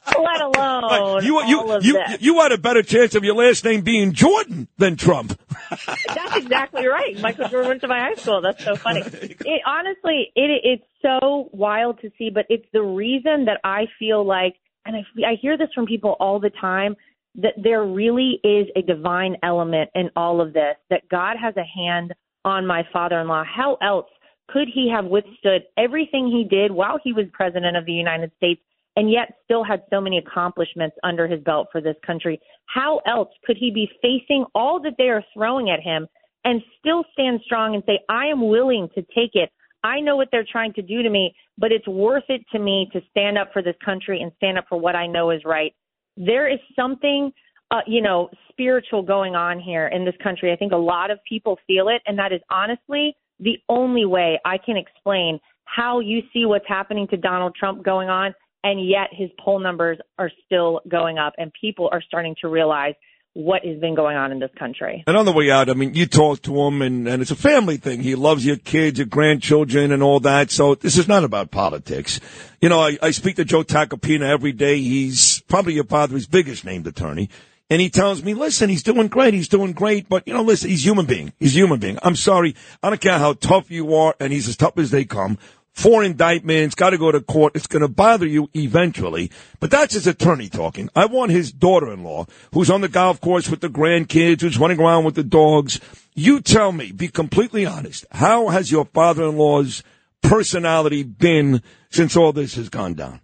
let 0.07 0.41
alone 0.41 1.23
you 1.23 1.37
all 1.39 1.47
you 1.47 1.71
of 1.71 1.85
you, 1.85 1.93
this. 1.93 2.21
you 2.21 2.41
had 2.41 2.51
a 2.51 2.57
better 2.57 2.81
chance 2.81 3.13
of 3.13 3.23
your 3.23 3.35
last 3.35 3.63
name 3.63 3.81
being 3.81 4.13
Jordan 4.13 4.67
than 4.77 4.95
Trump. 4.95 5.39
That's 5.69 6.35
exactly 6.35 6.87
right. 6.87 7.19
Michael 7.21 7.47
Jordan 7.47 7.69
went 7.69 7.81
to 7.81 7.87
my 7.87 7.99
high 7.99 8.15
school. 8.15 8.41
That's 8.41 8.63
so 8.63 8.75
funny. 8.75 9.01
It, 9.01 9.61
honestly, 9.67 10.31
it 10.35 10.61
it's 10.63 10.85
so 11.03 11.49
wild 11.53 12.01
to 12.01 12.09
see, 12.17 12.31
but 12.33 12.45
it's 12.49 12.65
the 12.73 12.81
reason 12.81 13.45
that 13.45 13.59
I 13.63 13.85
feel 13.99 14.25
like, 14.25 14.55
and 14.83 14.95
I, 14.95 15.05
I 15.25 15.35
hear 15.39 15.57
this 15.57 15.69
from 15.75 15.85
people 15.85 16.15
all 16.19 16.39
the 16.39 16.49
time, 16.49 16.95
that 17.35 17.53
there 17.61 17.83
really 17.83 18.39
is 18.43 18.67
a 18.75 18.81
divine 18.81 19.35
element 19.43 19.89
in 19.95 20.09
all 20.15 20.41
of 20.41 20.53
this. 20.53 20.75
That 20.89 21.07
God 21.09 21.35
has 21.41 21.55
a 21.57 21.63
hand 21.63 22.13
on 22.43 22.65
my 22.65 22.83
father-in-law. 22.93 23.43
How 23.45 23.77
else 23.81 24.07
could 24.47 24.67
he 24.73 24.89
have 24.93 25.05
withstood 25.05 25.63
everything 25.77 26.27
he 26.27 26.47
did 26.49 26.71
while 26.71 26.99
he 27.03 27.13
was 27.13 27.25
president 27.33 27.75
of 27.77 27.85
the 27.85 27.93
United 27.93 28.31
States? 28.37 28.61
and 28.95 29.11
yet 29.11 29.35
still 29.43 29.63
had 29.63 29.83
so 29.89 29.99
many 29.99 30.17
accomplishments 30.17 30.95
under 31.03 31.27
his 31.27 31.41
belt 31.43 31.67
for 31.71 31.81
this 31.81 31.95
country. 32.05 32.39
How 32.67 33.01
else 33.05 33.29
could 33.45 33.57
he 33.57 33.71
be 33.71 33.89
facing 34.01 34.45
all 34.55 34.81
that 34.83 34.93
they 34.97 35.09
are 35.09 35.23
throwing 35.33 35.69
at 35.69 35.81
him 35.81 36.07
and 36.43 36.61
still 36.79 37.03
stand 37.13 37.41
strong 37.43 37.75
and 37.75 37.83
say, 37.85 37.99
I 38.09 38.27
am 38.27 38.47
willing 38.47 38.87
to 38.95 39.01
take 39.01 39.31
it? 39.33 39.51
I 39.83 39.99
know 39.99 40.15
what 40.15 40.29
they're 40.31 40.47
trying 40.49 40.73
to 40.73 40.81
do 40.81 41.03
to 41.03 41.09
me, 41.09 41.35
but 41.57 41.71
it's 41.71 41.87
worth 41.87 42.23
it 42.29 42.41
to 42.53 42.59
me 42.59 42.89
to 42.93 43.01
stand 43.11 43.37
up 43.37 43.51
for 43.53 43.61
this 43.61 43.75
country 43.83 44.21
and 44.21 44.31
stand 44.37 44.57
up 44.57 44.65
for 44.67 44.79
what 44.79 44.95
I 44.95 45.07
know 45.07 45.29
is 45.29 45.41
right. 45.45 45.73
There 46.17 46.51
is 46.51 46.59
something, 46.75 47.31
uh, 47.71 47.81
you 47.87 48.01
know, 48.01 48.29
spiritual 48.49 49.01
going 49.01 49.35
on 49.35 49.59
here 49.59 49.87
in 49.87 50.05
this 50.05 50.15
country. 50.23 50.51
I 50.51 50.55
think 50.55 50.71
a 50.71 50.77
lot 50.77 51.11
of 51.11 51.19
people 51.27 51.57
feel 51.67 51.89
it, 51.89 52.01
and 52.05 52.17
that 52.19 52.31
is 52.31 52.41
honestly 52.49 53.15
the 53.39 53.57
only 53.67 54.05
way 54.05 54.39
I 54.45 54.57
can 54.57 54.77
explain 54.77 55.39
how 55.65 55.99
you 55.99 56.21
see 56.31 56.45
what's 56.45 56.67
happening 56.67 57.07
to 57.09 57.17
Donald 57.17 57.55
Trump 57.59 57.83
going 57.83 58.07
on 58.07 58.33
and 58.65 58.83
yet 58.83 59.09
his 59.11 59.29
poll 59.39 59.59
numbers 59.59 59.99
are 60.17 60.31
still 60.43 60.81
going 60.89 61.19
up, 61.19 61.33
and 61.37 61.51
people 61.61 61.87
are 61.91 62.01
starting 62.01 62.35
to 62.41 62.47
realize 62.47 62.95
what 63.33 63.63
has 63.63 63.79
been 63.79 63.93
going 63.93 64.17
on 64.17 64.31
in 64.31 64.39
this 64.39 64.49
country. 64.57 65.03
And 65.05 65.15
on 65.15 65.25
the 65.25 65.31
way 65.31 65.51
out, 65.51 65.69
I 65.69 65.73
mean, 65.73 65.93
you 65.93 66.07
talk 66.07 66.41
to 66.43 66.61
him, 66.61 66.81
and, 66.81 67.07
and 67.07 67.21
it's 67.21 67.29
a 67.29 67.35
family 67.35 67.77
thing. 67.77 68.01
He 68.01 68.15
loves 68.15 68.43
your 68.43 68.55
kids, 68.55 68.97
your 68.97 69.05
grandchildren, 69.05 69.91
and 69.91 70.01
all 70.01 70.19
that. 70.21 70.49
So 70.49 70.73
this 70.73 70.97
is 70.97 71.07
not 71.07 71.23
about 71.23 71.51
politics. 71.51 72.19
You 72.59 72.69
know, 72.69 72.79
I, 72.79 72.97
I 73.03 73.11
speak 73.11 73.35
to 73.35 73.45
Joe 73.45 73.63
Tacopina 73.63 74.27
every 74.27 74.51
day. 74.51 74.79
He's 74.79 75.34
probably 75.47 75.73
your 75.73 75.85
father's 75.85 76.27
biggest 76.27 76.65
named 76.65 76.87
attorney. 76.87 77.29
And 77.69 77.81
he 77.81 77.89
tells 77.89 78.23
me, 78.23 78.35
listen, 78.35 78.69
he's 78.69 78.83
doing 78.83 79.07
great. 79.07 79.33
He's 79.33 79.47
doing 79.47 79.73
great. 79.73 80.07
But, 80.07 80.27
you 80.27 80.33
know, 80.33 80.43
listen, 80.43 80.69
he's 80.69 80.85
human 80.85 81.07
being. 81.07 81.33
He's 81.39 81.55
human 81.55 81.79
being. 81.79 81.97
I'm 82.03 82.15
sorry. 82.15 82.55
I 82.83 82.89
don't 82.89 83.01
care 83.01 83.17
how 83.17 83.33
tough 83.33 83.71
you 83.71 83.95
are, 83.95 84.15
and 84.19 84.31
he's 84.31 84.47
as 84.47 84.55
tough 84.55 84.77
as 84.77 84.91
they 84.91 85.03
come 85.03 85.39
four 85.75 86.05
indictments, 86.05 86.73
got 86.73 86.91
to 86.91 86.97
go 86.97 87.11
to 87.11 87.21
court. 87.21 87.55
It's 87.55 87.67
going 87.67 87.81
to 87.81 87.89
bother 87.89 88.25
you 88.25 88.49
eventually. 88.53 89.29
But 89.59 89.71
that's 89.71 89.93
his 89.93 90.07
attorney 90.07 90.49
talking. 90.49 90.89
I 90.95 91.05
want 91.05 91.31
his 91.31 91.51
daughter 91.51 91.91
in 91.91 92.03
law, 92.03 92.25
who's 92.53 92.69
on 92.69 92.81
the 92.81 92.87
golf 92.87 93.21
course 93.21 93.49
with 93.49 93.59
the 93.59 93.69
grandkids, 93.69 94.41
who's 94.41 94.57
running 94.57 94.79
around 94.79 95.03
with 95.03 95.15
the 95.15 95.23
dogs. 95.23 95.79
You 96.15 96.41
tell 96.41 96.71
me, 96.71 96.91
be 96.91 97.09
completely 97.09 97.65
honest, 97.65 98.05
how 98.11 98.47
has 98.47 98.71
your 98.71 98.85
father 98.85 99.25
in 99.25 99.37
law's 99.37 99.83
personality 100.23 101.03
been 101.03 101.61
since 101.91 102.15
all 102.15 102.31
this 102.31 102.55
has 102.55 102.69
gone 102.69 102.93
down? 102.93 103.19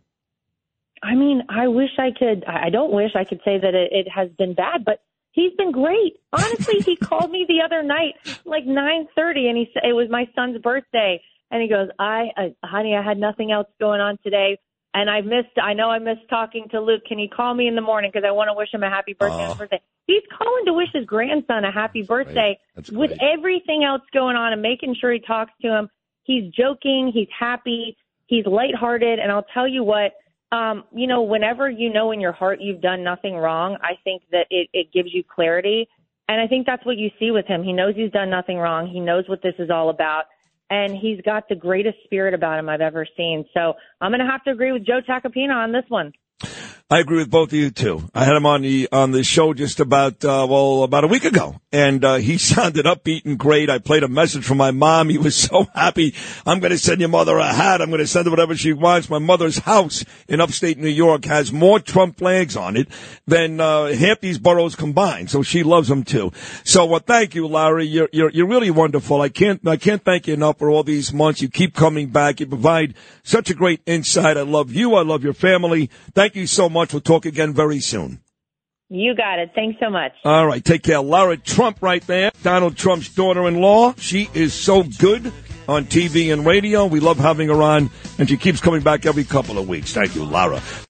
I 1.03 1.15
mean, 1.15 1.43
I 1.50 1.67
wish 1.67 1.89
I 1.98 2.12
could, 2.17 2.43
I 2.46 2.70
don't 2.70 2.91
wish 2.91 3.12
I 3.15 3.24
could 3.24 3.41
say 3.43 3.58
that 3.58 3.74
it, 3.74 3.91
it 3.91 4.08
has 4.10 4.29
been 4.38 4.53
bad, 4.53 4.86
but 4.86 5.00
He's 5.34 5.53
been 5.53 5.72
great. 5.72 6.17
Honestly, 6.34 6.81
he 6.81 6.96
called 7.01 7.31
me 7.31 7.46
the 7.48 7.62
other 7.63 7.84
night, 7.84 8.15
like 8.46 8.65
9:30, 8.65 9.48
and 9.48 9.58
he 9.58 9.70
said 9.74 9.84
it 9.88 9.93
was 9.93 10.10
my 10.10 10.27
son's 10.36 10.62
birthday, 10.62 11.22
and 11.50 11.62
he 11.62 11.70
goes, 11.70 11.89
I, 12.00 12.29
uh, 12.38 12.50
honey, 12.63 12.96
I 12.96 13.01
had 13.01 13.17
nothing 13.17 13.51
else 13.51 13.67
going 13.79 14.01
on 14.01 14.17
today. 14.24 14.58
And 14.93 15.10
I 15.10 15.22
missed, 15.22 15.58
I 15.62 15.74
know 15.74 15.89
I 15.89 16.00
missed 16.00 16.27
talking 16.29 16.67
to 16.72 16.81
Luke. 16.81 17.03
Can 17.08 17.17
you 17.17 17.29
call 17.29 17.53
me 17.53 17.70
in 17.70 17.75
the 17.75 17.81
morning? 17.81 18.12
Because 18.13 18.27
I 18.27 18.31
want 18.31 18.50
to 18.50 18.53
wish 18.53 18.74
him 18.74 18.84
a 18.84 18.89
happy 18.89 19.13
birthday. 19.13 19.48
Oh. 19.48 19.55
birthday. 19.55 19.81
He's 20.05 20.24
calling 20.38 20.65
to 20.65 20.74
wish 20.74 20.89
his 20.93 21.05
grandson 21.05 21.63
a 21.63 21.72
happy 21.72 22.03
birthday 22.03 22.60
That's 22.75 22.89
with 22.89 23.12
everything 23.22 23.86
else 23.86 24.01
going 24.13 24.36
on 24.36 24.51
and 24.51 24.62
making 24.62 24.96
sure 25.00 25.13
he 25.13 25.20
talks 25.20 25.53
to 25.62 25.70
him. 25.70 25.89
He's 26.24 26.51
joking. 26.51 27.10
He's 27.13 27.29
happy. 27.38 27.96
He's 28.25 28.46
lighthearted. 28.46 29.20
And 29.20 29.31
I'll 29.31 29.46
tell 29.53 29.65
you 29.67 29.81
what, 29.81 30.12
um, 30.51 30.84
you 30.93 31.08
know, 31.08 31.22
whenever 31.22 31.70
you 31.70 31.91
know 31.91 32.12
in 32.12 32.20
your 32.20 32.31
heart 32.31 32.60
you've 32.62 32.81
done 32.81 33.03
nothing 33.03 33.36
wrong, 33.36 33.77
I 33.81 33.93
think 34.03 34.24
that 34.31 34.48
it, 34.50 34.70
it 34.74 34.91
gives 34.93 35.13
you 35.13 35.24
clarity. 35.24 35.88
And 36.27 36.39
I 36.39 36.48
think 36.48 36.65
that's 36.65 36.86
what 36.86 36.98
you 36.98 37.10
see 37.20 37.31
with 37.31 37.46
him. 37.46 37.63
He 37.63 37.74
knows 37.74 37.96
he's 37.96 38.12
done 38.12 38.29
nothing 38.29 38.58
wrong. 38.58 38.88
He 38.88 39.00
knows 39.00 39.27
what 39.27 39.41
this 39.41 39.55
is 39.60 39.70
all 39.70 39.89
about 39.89 40.25
and 40.72 40.96
he's 40.96 41.20
got 41.22 41.50
the 41.50 41.55
greatest 41.55 41.98
spirit 42.05 42.34
about 42.34 42.58
him 42.58 42.70
I've 42.70 42.81
ever 42.81 43.05
seen. 43.17 43.46
So 43.53 43.74
I'm 44.00 44.10
going 44.10 44.25
to 44.25 44.25
have 44.25 44.43
to 44.46 44.51
agree 44.51 44.72
with 44.72 44.86
Joe 44.86 45.01
Tacopina 45.08 45.53
on 45.53 45.74
this 45.74 45.84
one. 45.89 46.13
I 46.91 47.00
agree 47.00 47.19
with 47.19 47.31
both 47.31 47.53
of 47.53 47.53
you 47.53 47.71
too. 47.71 48.10
I 48.13 48.25
had 48.25 48.36
him 48.36 48.45
on 48.45 48.63
the 48.63 48.89
on 48.91 49.12
the 49.12 49.24
show 49.24 49.53
just 49.53 49.79
about 49.79 50.25
uh, 50.25 50.45
well 50.50 50.83
about 50.83 51.05
a 51.05 51.07
week 51.07 51.24
ago, 51.24 51.62
and 51.71 52.03
uh, 52.03 52.15
he 52.15 52.38
sounded 52.38 52.86
upbeat 52.86 53.24
and 53.24 53.39
great. 53.39 53.69
I 53.69 53.79
played 53.79 54.03
a 54.03 54.10
message 54.10 54.43
from 54.43 54.57
my 54.57 54.71
mom. 54.71 55.07
He 55.07 55.17
was 55.17 55.33
so 55.50 55.67
happy. 55.74 56.13
I'm 56.45 56.60
going 56.60 56.71
to 56.71 56.77
send 56.77 57.00
your 57.00 57.07
mother 57.07 57.38
a 57.38 57.48
hat. 57.48 57.81
I'm 57.81 57.91
going 57.91 58.01
to 58.01 58.07
send 58.07 58.25
her 58.25 58.29
whatever 58.29 58.57
she 58.57 58.74
wants. 58.74 59.10
My 59.10 59.19
mother's 59.19 59.60
house 59.60 60.03
in 60.27 60.41
upstate 60.41 60.79
New 60.79 60.89
York 60.89 61.24
has 61.24 61.53
more 61.53 61.79
Trump 61.79 62.17
flags 62.17 62.57
on 62.57 62.75
it 62.75 62.89
than 63.25 63.62
uh, 63.62 63.93
half 63.93 64.19
these 64.19 64.38
boroughs 64.38 64.75
combined. 64.75 65.31
So 65.31 65.43
she 65.43 65.63
loves 65.63 65.88
them 65.88 66.03
too. 66.03 66.33
So 66.65 66.86
well, 66.88 67.00
thank 67.00 67.36
you, 67.36 67.48
Larry. 67.48 67.86
You're 67.86 68.10
you're 68.12 68.31
you're 68.31 68.48
really 68.48 68.69
wonderful. 68.69 69.21
I 69.21 69.29
can't 69.29 69.65
I 69.65 69.77
can't 69.77 70.03
thank 70.03 70.27
you 70.27 70.33
enough 70.33 70.60
for 70.60 70.69
all 70.69 70.83
these 70.83 71.13
months. 71.13 71.41
You 71.41 71.48
keep 71.48 71.74
coming 71.74 72.10
back. 72.10 72.41
You 72.41 72.48
provide 72.48 72.95
such 73.24 73.50
a 73.50 73.53
great 73.53 73.79
insight. 73.86 74.36
I 74.36 74.41
love 74.41 74.74
you. 74.74 74.95
I 74.95 75.03
love 75.03 75.24
your 75.24 75.31
family. 75.31 75.89
Thank 76.13 76.36
you 76.36 76.48
so 76.48 76.67
much. 76.81 76.93
We'll 76.93 77.01
talk 77.01 77.25
again 77.25 77.53
very 77.53 77.79
soon. 77.79 78.19
You 78.89 79.15
got 79.15 79.39
it. 79.39 79.51
Thanks 79.55 79.79
so 79.79 79.89
much. 79.89 80.11
All 80.25 80.45
right, 80.45 80.63
take 80.63 80.83
care. 80.83 81.00
Lara 81.00 81.38
Trump 81.38 81.81
right 81.81 82.05
there, 82.07 82.31
Donald 82.43 82.75
Trump's 82.75 83.07
daughter-in-law. 83.07 83.93
She 83.97 84.29
is 84.33 84.53
so 84.53 84.83
good 84.83 85.31
on 85.69 85.85
TV 85.85 86.33
and 86.33 86.45
radio. 86.45 86.85
We 86.85 87.00
love 87.00 87.17
having 87.17 87.47
her 87.47 87.61
on, 87.61 87.89
and 88.17 88.27
she 88.27 88.35
keeps 88.35 88.59
coming 88.59 88.81
back 88.81 89.05
every 89.05 89.23
couple 89.23 89.57
of 89.57 89.69
weeks. 89.69 89.93
Thank 89.93 90.15
you, 90.15 90.25
Lara. 90.25 90.61